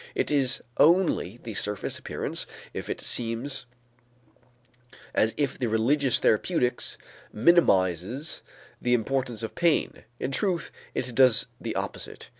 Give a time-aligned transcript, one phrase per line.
[0.15, 3.67] It is only the surface appearance if it seems
[5.13, 6.97] as if the religious therapeutics
[7.31, 8.41] minimizes
[8.81, 12.29] the importance of pain; in truth it does the opposite.